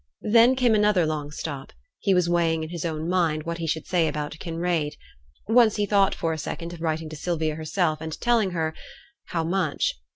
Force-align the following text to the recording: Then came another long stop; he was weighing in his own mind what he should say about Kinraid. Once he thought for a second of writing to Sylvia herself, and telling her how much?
Then 0.27 0.55
came 0.55 0.73
another 0.73 1.05
long 1.05 1.29
stop; 1.29 1.73
he 1.99 2.15
was 2.15 2.27
weighing 2.27 2.63
in 2.63 2.69
his 2.69 2.85
own 2.85 3.07
mind 3.07 3.43
what 3.43 3.59
he 3.59 3.67
should 3.67 3.85
say 3.85 4.07
about 4.07 4.39
Kinraid. 4.39 4.95
Once 5.47 5.75
he 5.75 5.85
thought 5.85 6.15
for 6.15 6.33
a 6.33 6.39
second 6.39 6.73
of 6.73 6.81
writing 6.81 7.07
to 7.09 7.15
Sylvia 7.15 7.53
herself, 7.53 8.01
and 8.01 8.19
telling 8.19 8.49
her 8.49 8.73
how 9.25 9.43
much? 9.43 9.93